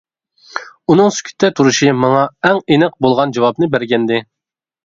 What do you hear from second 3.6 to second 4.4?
بەرگەنىدى.